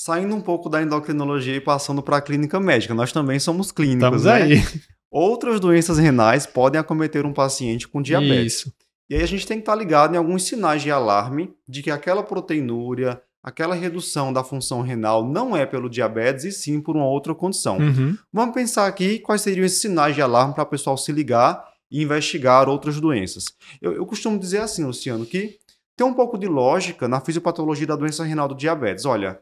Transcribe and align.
Saindo 0.00 0.32
um 0.32 0.40
pouco 0.40 0.68
da 0.68 0.80
endocrinologia 0.80 1.56
e 1.56 1.60
passando 1.60 2.00
para 2.00 2.18
a 2.18 2.20
clínica 2.20 2.60
médica, 2.60 2.94
nós 2.94 3.10
também 3.10 3.40
somos 3.40 3.72
clínicos, 3.72 4.22
Estamos 4.22 4.24
né? 4.26 4.32
aí. 4.32 4.62
Outras 5.10 5.58
doenças 5.58 5.98
renais 5.98 6.46
podem 6.46 6.80
acometer 6.80 7.26
um 7.26 7.32
paciente 7.32 7.88
com 7.88 8.00
diabetes. 8.00 8.58
Isso. 8.58 8.72
E 9.10 9.16
aí 9.16 9.22
a 9.24 9.26
gente 9.26 9.44
tem 9.44 9.56
que 9.56 9.62
estar 9.62 9.74
ligado 9.74 10.14
em 10.14 10.16
alguns 10.16 10.44
sinais 10.44 10.82
de 10.82 10.90
alarme 10.92 11.52
de 11.68 11.82
que 11.82 11.90
aquela 11.90 12.22
proteinúria, 12.22 13.20
aquela 13.42 13.74
redução 13.74 14.32
da 14.32 14.44
função 14.44 14.82
renal 14.82 15.26
não 15.26 15.56
é 15.56 15.66
pelo 15.66 15.90
diabetes 15.90 16.44
e 16.44 16.52
sim 16.52 16.80
por 16.80 16.94
uma 16.94 17.06
outra 17.06 17.34
condição. 17.34 17.78
Uhum. 17.78 18.16
Vamos 18.32 18.54
pensar 18.54 18.86
aqui 18.86 19.18
quais 19.18 19.40
seriam 19.40 19.66
esses 19.66 19.80
sinais 19.80 20.14
de 20.14 20.22
alarme 20.22 20.54
para 20.54 20.62
o 20.62 20.66
pessoal 20.66 20.96
se 20.96 21.10
ligar 21.10 21.60
e 21.90 22.04
investigar 22.04 22.68
outras 22.68 23.00
doenças. 23.00 23.46
Eu, 23.82 23.94
eu 23.94 24.06
costumo 24.06 24.38
dizer 24.38 24.58
assim, 24.58 24.84
Luciano, 24.84 25.26
que 25.26 25.58
tem 25.96 26.06
um 26.06 26.14
pouco 26.14 26.38
de 26.38 26.46
lógica 26.46 27.08
na 27.08 27.20
fisiopatologia 27.20 27.88
da 27.88 27.96
doença 27.96 28.22
renal 28.22 28.46
do 28.46 28.54
diabetes. 28.54 29.04
Olha, 29.04 29.40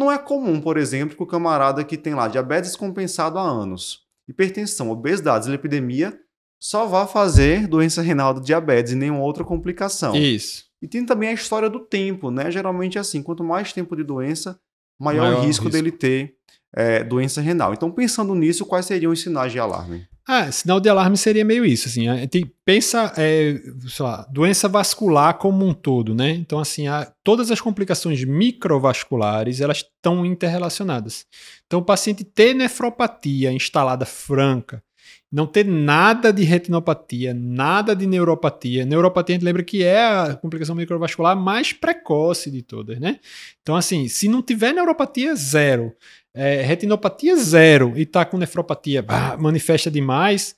não 0.00 0.10
é 0.10 0.16
comum, 0.16 0.60
por 0.60 0.78
exemplo, 0.78 1.14
que 1.14 1.22
o 1.22 1.26
camarada 1.26 1.84
que 1.84 1.98
tem 1.98 2.14
lá 2.14 2.26
diabetes 2.26 2.74
compensado 2.74 3.38
há 3.38 3.42
anos, 3.42 4.00
hipertensão, 4.26 4.90
obesidade, 4.90 5.44
dislipidemia, 5.44 6.18
só 6.58 6.86
vá 6.86 7.06
fazer 7.06 7.66
doença 7.68 8.00
renal 8.00 8.32
do 8.32 8.40
diabetes 8.40 8.92
e 8.92 8.96
nenhuma 8.96 9.20
outra 9.20 9.44
complicação. 9.44 10.16
Isso. 10.16 10.64
E 10.80 10.88
tem 10.88 11.04
também 11.04 11.28
a 11.28 11.34
história 11.34 11.68
do 11.68 11.80
tempo, 11.80 12.30
né? 12.30 12.50
Geralmente 12.50 12.96
é 12.96 13.00
assim, 13.00 13.22
quanto 13.22 13.44
mais 13.44 13.72
tempo 13.74 13.94
de 13.94 14.02
doença, 14.02 14.58
maior, 14.98 15.24
Maior 15.24 15.40
o 15.40 15.46
risco, 15.46 15.64
risco. 15.64 15.70
dele 15.70 15.92
ter 15.92 16.34
é, 16.74 17.04
doença 17.04 17.42
renal. 17.42 17.74
Então, 17.74 17.90
pensando 17.90 18.34
nisso, 18.34 18.64
quais 18.64 18.86
seriam 18.86 19.12
os 19.12 19.20
sinais 19.20 19.52
de 19.52 19.58
alarme? 19.58 20.06
Ah, 20.26 20.50
sinal 20.52 20.78
de 20.80 20.88
alarme 20.88 21.16
seria 21.16 21.44
meio 21.44 21.64
isso, 21.64 21.88
assim, 21.88 22.06
a 22.08 22.16
gente 22.18 22.44
pensa, 22.64 23.12
é, 23.16 23.54
sei 23.88 24.04
lá, 24.04 24.26
doença 24.30 24.68
vascular 24.68 25.34
como 25.38 25.66
um 25.66 25.74
todo, 25.74 26.14
né? 26.14 26.30
Então, 26.30 26.58
assim, 26.60 26.86
a- 26.86 27.10
todas 27.24 27.50
as 27.50 27.60
complicações 27.60 28.22
microvasculares, 28.24 29.60
elas 29.60 29.78
estão 29.78 30.24
interrelacionadas. 30.24 31.26
Então, 31.66 31.80
o 31.80 31.84
paciente 31.84 32.22
ter 32.24 32.54
nefropatia 32.54 33.52
instalada 33.52 34.04
franca, 34.06 34.82
não 35.30 35.46
ter 35.46 35.64
nada 35.64 36.32
de 36.32 36.42
retinopatia, 36.42 37.32
nada 37.32 37.94
de 37.94 38.06
neuropatia. 38.06 38.84
Neuropatia, 38.84 39.34
a 39.34 39.38
gente 39.38 39.44
lembra 39.44 39.62
que 39.62 39.82
é 39.84 40.04
a 40.04 40.34
complicação 40.34 40.74
microvascular 40.74 41.36
mais 41.36 41.72
precoce 41.72 42.50
de 42.50 42.62
todas, 42.62 42.98
né? 42.98 43.20
Então, 43.62 43.76
assim, 43.76 44.08
se 44.08 44.28
não 44.28 44.42
tiver 44.42 44.72
neuropatia, 44.72 45.34
zero. 45.36 45.94
É, 46.34 46.62
retinopatia, 46.62 47.36
zero. 47.36 47.92
E 47.96 48.04
tá 48.04 48.24
com 48.24 48.38
nefropatia, 48.38 49.02
bah, 49.02 49.36
manifesta 49.38 49.90
demais, 49.90 50.56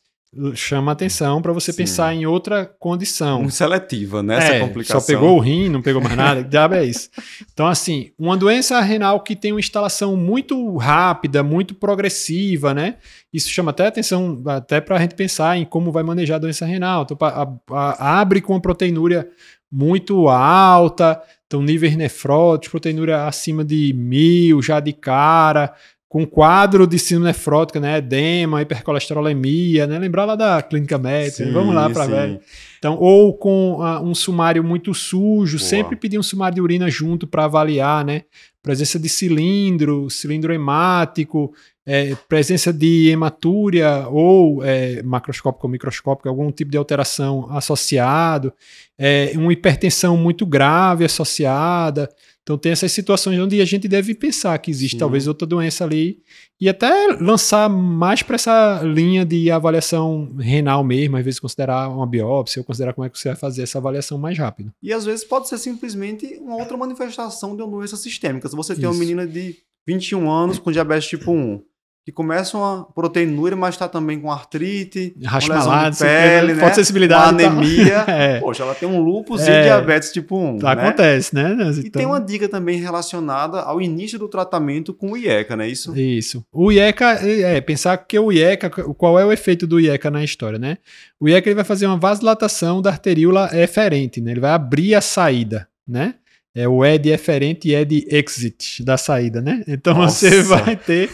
chama 0.55 0.93
atenção 0.93 1.43
para 1.43 1.53
você 1.53 1.73
Sim. 1.73 1.79
pensar 1.79 2.15
em 2.15 2.25
outra 2.25 2.65
condição. 2.79 3.41
Muito 3.41 3.55
seletiva, 3.55 4.23
né? 4.23 4.39
Essa 4.39 4.53
É, 4.55 4.61
complicação. 4.61 5.01
Só 5.01 5.07
pegou 5.07 5.37
o 5.37 5.39
rim, 5.41 5.69
não 5.69 5.83
pegou 5.83 6.01
mais 6.03 6.17
nada. 6.17 6.43
que 6.43 6.49
diabo 6.49 6.75
é 6.75 6.85
isso? 6.85 7.11
Então, 7.53 7.67
assim, 7.67 8.11
uma 8.19 8.37
doença 8.37 8.81
renal 8.81 9.21
que 9.21 9.37
tem 9.37 9.53
uma 9.53 9.61
instalação 9.61 10.17
muito 10.17 10.77
rápida, 10.79 11.43
muito 11.43 11.75
progressiva, 11.75 12.73
né? 12.73 12.97
Isso 13.33 13.51
chama 13.51 13.73
até 13.73 13.87
atenção, 13.87 14.43
até 14.47 14.81
para 14.81 14.97
a 14.97 15.01
gente 15.01 15.15
pensar 15.15 15.57
em 15.59 15.65
como 15.67 15.93
vai 15.93 16.03
manejar 16.03 16.37
a 16.37 16.41
doença 16.41 16.65
renal. 16.65 17.03
Então, 17.03 17.17
a- 17.21 17.47
a- 17.71 18.21
abre 18.21 18.41
com 18.41 18.55
uma 18.55 18.61
proteinúria 18.61 19.29
muito 19.71 20.29
alta, 20.29 21.21
então 21.47 21.63
níveis 21.63 21.95
nefróticos, 21.97 22.71
proteinúria 22.71 23.25
acima 23.27 23.65
de 23.65 23.93
mil 23.95 24.63
já 24.63 24.81
de 24.81 24.93
cara, 24.93 25.75
com 26.13 26.27
quadro 26.27 26.87
de 26.87 26.99
síndrome 26.99 27.29
nefrótica, 27.29 27.81
né? 27.81 27.97
Edema, 27.97 28.61
hipercolesterolemia, 28.61 29.87
né? 29.87 29.99
Lembrar 29.99 30.27
lá 30.27 30.37
da 30.37 30.61
clínica 30.61 30.99
médica. 30.99 31.47
Sim, 31.47 31.53
Vamos 31.53 31.75
lá 31.75 31.89
para 31.89 32.05
velho. 32.05 32.39
Então, 32.79 32.99
ou 33.01 33.33
com 33.33 33.79
ah, 33.81 33.99
um 33.99 34.15
sumário 34.15 34.63
muito 34.63 34.93
sujo, 34.93 35.57
Boa. 35.57 35.67
sempre 35.67 35.97
pedir 35.97 36.19
um 36.19 36.23
sumário 36.23 36.57
de 36.57 36.61
urina 36.61 36.91
junto 36.91 37.27
para 37.27 37.47
avaliar, 37.47 38.05
né? 38.05 38.25
Presença 38.63 38.99
de 38.99 39.09
cilindro, 39.09 40.11
cilindro 40.11 40.53
hemático, 40.53 41.55
é, 41.85 42.15
presença 42.29 42.73
de 42.73 43.09
hematúria 43.09 44.07
ou 44.09 44.65
é, 44.65 45.03
macroscópica 45.03 45.67
ou 45.67 45.71
microscópica, 45.71 46.29
algum 46.29 46.51
tipo 46.53 46.71
de 46.71 46.77
alteração 46.77 47.49
associado, 47.51 48.53
é, 48.99 49.33
uma 49.35 49.53
hipertensão 49.53 50.17
muito 50.17 50.47
grave 50.47 51.05
associada. 51.05 52.09
Então, 52.43 52.59
tem 52.59 52.73
essas 52.73 52.91
situações 52.91 53.39
onde 53.39 53.61
a 53.61 53.65
gente 53.65 53.87
deve 53.87 54.15
pensar 54.15 54.59
que 54.59 54.71
existe 54.71 54.95
Sim. 54.95 54.99
talvez 54.99 55.29
outra 55.29 55.47
doença 55.47 55.85
ali 55.85 56.21
e 56.61 56.69
até 56.69 57.17
lançar 57.21 57.69
mais 57.69 58.23
para 58.23 58.35
essa 58.35 58.83
linha 58.85 59.25
de 59.25 59.51
avaliação 59.51 60.35
renal 60.39 60.83
mesmo, 60.83 61.17
às 61.17 61.25
vezes 61.25 61.39
considerar 61.39 61.89
uma 61.89 62.07
biópsia 62.07 62.61
ou 62.61 62.65
considerar 62.65 62.95
como 62.95 63.05
é 63.05 63.11
que 63.11 63.19
você 63.19 63.29
vai 63.29 63.37
fazer 63.37 63.63
essa 63.63 63.79
avaliação 63.79 64.19
mais 64.19 64.37
rápido. 64.39 64.73
E 64.83 64.93
às 64.93 65.05
vezes 65.05 65.25
pode 65.25 65.49
ser 65.49 65.59
simplesmente 65.59 66.39
uma 66.41 66.57
outra 66.57 66.77
manifestação 66.77 67.57
de 67.57 67.63
uma 67.63 67.71
doença 67.71 67.97
sistêmica. 67.97 68.49
Se 68.49 68.57
você 68.57 68.75
tem 68.75 68.87
uma 68.87 68.91
Isso. 68.91 69.01
menina 69.01 69.27
de 69.27 69.57
21 69.87 70.31
anos 70.31 70.59
com 70.59 70.71
diabetes 70.71 71.09
tipo 71.09 71.33
1, 71.33 71.63
que 72.05 72.11
começa 72.11 72.57
uma 72.59 72.85
proteinúria, 72.85 73.57
mas 73.57 73.75
está 73.77 73.87
também 73.89 74.19
com 74.21 74.31
artrite, 74.31 75.15
Rasmalado, 75.25 75.95
de 75.97 76.03
pele, 76.03 76.55
né? 76.55 76.61
e 77.05 77.09
tal. 77.09 77.29
anemia. 77.29 78.05
é, 78.09 78.41
Poxa, 78.41 78.65
ela 78.65 78.75
tem 78.75 78.89
um 78.89 78.99
lúpus 79.01 79.47
e 79.47 79.51
É. 79.51 79.63
diabetes 79.63 80.11
tipo 80.13 80.37
1. 80.37 80.59
né? 80.59 80.71
acontece, 80.73 81.33
né? 81.35 81.57
E 81.59 81.79
Então- 81.87 81.91
tem 82.01 82.07
uma 82.07 82.21
dica 82.21 82.49
também 82.49 82.81
relacionada 82.81 83.61
ao 83.61 83.81
início 83.81 84.19
do 84.19 84.29
tratamento 84.29 84.93
com 84.93 85.13
o 85.13 85.17
IECA, 85.17 85.57
não 85.57 85.65
é 85.65 85.69
isso? 85.69 85.97
Isso. 85.97 86.45
O 86.53 86.73
IECA, 86.73 87.19
é, 87.25 87.61
pensar 87.61 87.97
que 87.99 88.19
o 88.19 88.33
IECA, 88.33 88.69
qual 88.71 89.19
é 89.19 89.25
o 89.25 89.31
efeito 89.31 89.65
do 89.67 89.79
IECA 89.79 90.11
na 90.11 90.25
história, 90.25 90.59
né? 90.59 90.79
O 91.21 91.29
IECA 91.29 91.49
ele 91.51 91.55
vai 91.55 91.65
fazer 91.65 91.87
uma 91.87 91.97
vasodilatação 91.97 92.83
da 92.83 92.91
arteríola 92.91 93.49
eferente, 93.53 94.21
né? 94.21 94.33
Ele 94.33 94.41
vai 94.41 94.51
abrir 94.51 94.97
a 94.97 95.01
saída, 95.01 95.69
né? 95.87 96.15
É 96.55 96.69
o 96.69 96.85
ED 96.85 97.11
eferente 97.11 97.69
e 97.69 97.75
ED 97.75 98.07
exit 98.11 98.85
da 98.85 98.99
saída, 98.99 99.41
né? 99.41 99.65
Então 99.67 99.95
Nossa. 99.95 100.29
você 100.29 100.43
vai 100.45 100.77
ter. 100.77 101.09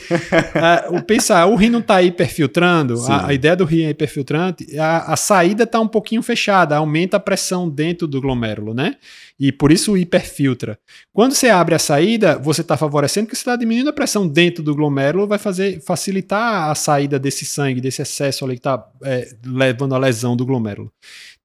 o 0.90 1.00
pensar, 1.00 1.46
o 1.46 1.54
rim 1.54 1.70
não 1.70 1.78
está 1.78 2.02
hiperfiltrando, 2.02 3.00
a, 3.06 3.28
a 3.28 3.32
ideia 3.32 3.54
do 3.54 3.64
rim 3.64 3.84
é 3.84 3.90
hiperfiltrante, 3.90 4.76
a, 4.76 5.12
a 5.12 5.16
saída 5.16 5.62
está 5.62 5.78
um 5.78 5.86
pouquinho 5.86 6.22
fechada, 6.22 6.76
aumenta 6.76 7.18
a 7.18 7.20
pressão 7.20 7.68
dentro 7.68 8.08
do 8.08 8.20
glomérulo, 8.20 8.74
né? 8.74 8.96
E 9.38 9.52
por 9.52 9.70
isso 9.70 9.96
hiperfiltra. 9.96 10.78
Quando 11.12 11.32
você 11.34 11.48
abre 11.48 11.74
a 11.74 11.78
saída, 11.78 12.36
você 12.38 12.60
está 12.60 12.76
favorecendo 12.76 13.28
que 13.28 13.36
você 13.36 13.42
está 13.42 13.54
diminuindo 13.54 13.90
a 13.90 13.92
pressão 13.92 14.26
dentro 14.26 14.64
do 14.64 14.74
glomérulo, 14.74 15.28
vai 15.28 15.38
fazer 15.38 15.80
facilitar 15.82 16.70
a 16.70 16.74
saída 16.74 17.18
desse 17.18 17.44
sangue, 17.44 17.80
desse 17.80 18.02
excesso 18.02 18.44
ali 18.44 18.54
que 18.54 18.60
está 18.60 18.84
levando 19.44 19.94
a 19.94 19.98
lesão 19.98 20.36
do 20.36 20.44
glomérulo. 20.44 20.92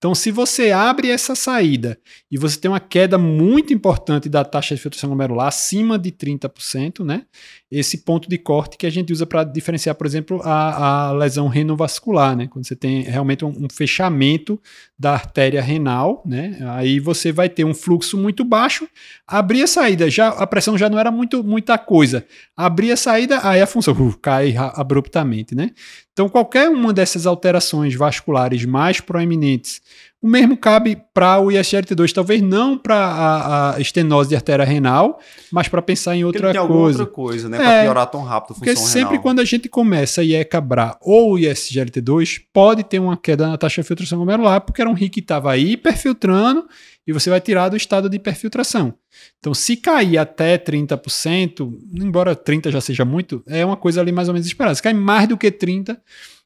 Então, 0.04 0.14
se 0.14 0.32
você 0.32 0.70
abre 0.70 1.10
essa 1.10 1.34
saída 1.34 1.98
e 2.30 2.38
você 2.38 2.60
tem 2.60 2.70
uma 2.70 2.82
queda 2.82 3.18
muito 3.18 3.72
importante 3.72 4.28
da 4.28 4.44
taxa 4.44 4.76
de 4.76 4.82
filtração 4.82 5.10
glomerular 5.10 5.48
acima 5.48 5.98
de 5.98 6.12
30%, 6.12 7.06
né? 7.06 7.24
Esse 7.72 8.00
ponto 8.00 8.28
de 8.28 8.38
corte 8.38 8.76
que 8.76 8.86
a 8.86 8.90
gente 8.90 9.14
usa 9.14 9.26
para 9.26 9.46
diferenciar, 9.46 9.96
por 9.96 10.06
exemplo, 10.06 10.42
a, 10.44 11.08
a 11.08 11.12
lesão 11.14 11.48
renovascular, 11.48 12.36
né? 12.36 12.48
Quando 12.48 12.68
você 12.68 12.76
tem 12.76 13.04
realmente 13.04 13.46
um, 13.46 13.64
um 13.64 13.68
fechamento 13.72 14.62
da 15.00 15.14
artéria 15.14 15.62
renal, 15.62 16.22
né? 16.26 16.58
Aí 16.72 17.00
você 17.00 17.32
vai 17.32 17.48
ter 17.48 17.64
um 17.64 17.74
fluxo 17.84 18.18
muito 18.18 18.44
baixo, 18.46 18.88
abrir 19.28 19.64
a 19.64 19.68
saída, 19.68 20.10
já 20.10 20.30
a 20.30 20.48
pressão 20.48 20.78
já 20.78 20.90
não 20.90 20.98
era 20.98 21.12
muito 21.12 21.44
muita 21.44 21.78
coisa. 21.78 22.26
Abrir 22.56 22.92
a 22.92 22.98
saída, 22.98 23.40
aí 23.44 23.62
a 23.62 23.68
função 23.68 23.94
uh, 23.94 24.18
cai 24.18 24.56
abruptamente, 24.58 25.54
né? 25.54 25.72
Então, 26.14 26.30
qualquer 26.30 26.70
uma 26.70 26.94
dessas 26.94 27.26
alterações 27.26 27.96
vasculares 27.96 28.64
mais 28.66 29.02
proeminentes, 29.02 29.82
o 30.24 30.28
mesmo 30.30 30.56
cabe 30.56 30.98
para 31.14 31.38
o 31.38 31.48
ISGLT2, 31.48 32.14
talvez 32.14 32.42
não 32.42 32.78
para 32.78 32.96
a, 32.96 33.76
a 33.76 33.80
estenose 33.82 34.30
de 34.30 34.36
artéria 34.36 34.64
renal, 34.66 35.20
mas 35.52 35.68
para 35.68 35.82
pensar 35.82 36.16
em 36.16 36.24
Porque 36.24 36.38
outra 36.46 36.66
coisa. 36.66 37.00
outra 37.02 37.14
coisa, 37.14 37.50
né? 37.50 37.58
É. 37.58 37.60
Pra 37.60 37.82
piorar 37.84 38.08
tão 38.08 38.24
rápido 38.24 38.52
a 38.52 38.56
Porque 38.56 38.70
função 38.70 38.86
sempre 38.88 39.10
renal. 39.10 39.22
quando 39.22 39.42
a 39.42 39.46
gente 39.46 39.68
começa 39.68 40.22
a 40.22 40.24
IECA-BRA 40.24 40.98
ou 41.02 41.34
ISGLT2, 41.36 42.40
pode 42.54 42.86
ter 42.86 43.00
uma 43.00 43.18
queda 43.18 43.50
na 43.50 43.58
taxa 43.58 43.82
de 43.82 43.88
filtração 43.90 44.18
glomerular, 44.18 44.62
porque 44.62 44.82
era 44.82 44.90
um 44.90 44.94
rim 44.94 45.10
que 45.10 45.20
estava 45.20 45.58
hiperfiltrando 45.58 46.66
e 47.06 47.12
você 47.12 47.30
vai 47.30 47.42
tirar 47.42 47.68
do 47.68 47.76
estado 47.76 48.10
de 48.10 48.16
hiperfiltração. 48.16 48.94
Então, 49.40 49.54
se 49.54 49.76
cair 49.76 50.18
até 50.18 50.58
30%, 50.58 51.70
embora 51.96 52.34
30% 52.34 52.72
já 52.72 52.80
seja 52.80 53.04
muito, 53.04 53.44
é 53.46 53.66
uma 53.66 53.76
coisa 53.76 54.00
ali 54.00 54.14
mais 54.14 54.30
ou 54.30 54.34
menos 54.34 54.48
esperada. 54.48 54.74
Se 54.74 54.82
cair 54.82 54.94
mais 54.94 55.28
do 55.28 55.38
que 55.38 55.52
30%, 55.52 55.98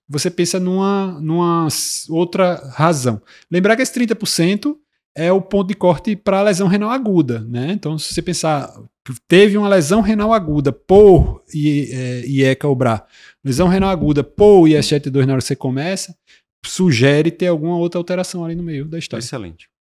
você 0.09 0.29
pensa 0.29 0.59
numa, 0.59 1.19
numa 1.21 1.67
outra 2.09 2.55
razão. 2.73 3.21
Lembrar 3.51 3.75
que 3.75 3.81
esse 3.81 3.93
30% 3.93 4.75
é 5.15 5.31
o 5.31 5.41
ponto 5.41 5.67
de 5.69 5.73
corte 5.73 6.15
para 6.15 6.39
a 6.39 6.43
lesão 6.43 6.67
renal 6.67 6.89
aguda, 6.91 7.39
né? 7.41 7.71
Então, 7.71 7.97
se 7.97 8.13
você 8.13 8.21
pensar, 8.21 8.71
teve 9.27 9.57
uma 9.57 9.67
lesão 9.67 10.01
renal 10.01 10.31
aguda 10.33 10.71
por 10.71 11.43
I- 11.53 11.89
é, 11.91 12.25
IECA 12.27 12.67
ou 12.67 12.75
BRA, 12.75 13.03
lesão 13.43 13.67
renal 13.67 13.89
aguda 13.89 14.23
por 14.23 14.67
IS72 14.67 15.25
na 15.25 15.33
hora 15.33 15.41
que 15.41 15.47
você 15.47 15.55
começa, 15.55 16.15
sugere 16.65 17.31
ter 17.31 17.47
alguma 17.47 17.77
outra 17.77 17.99
alteração 17.99 18.43
ali 18.45 18.53
no 18.55 18.63
meio 18.63 18.85
da 18.85 18.99
história. 18.99 19.23
Excelente. 19.23 19.69